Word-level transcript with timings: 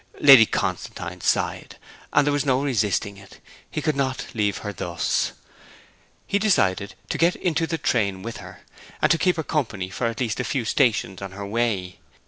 Lady 0.19 0.47
Constantine 0.47 1.21
sighed; 1.21 1.77
and 2.11 2.25
there 2.25 2.33
was 2.33 2.43
no 2.43 2.63
resisting 2.63 3.17
it, 3.17 3.39
he 3.69 3.83
could 3.83 3.95
not 3.95 4.25
leave 4.33 4.57
her 4.65 4.73
thus. 4.73 5.33
He 6.25 6.39
decided 6.39 6.95
to 7.09 7.19
get 7.19 7.35
into 7.35 7.67
the 7.67 7.77
train 7.77 8.23
with 8.23 8.37
her, 8.37 8.61
and 8.99 9.19
keep 9.19 9.35
her 9.35 9.43
company 9.43 9.91
for 9.91 10.07
at 10.07 10.19
least 10.19 10.39
a 10.39 10.43
few 10.43 10.65
stations 10.65 11.21
on 11.21 11.33
her 11.33 11.45
way. 11.45 11.99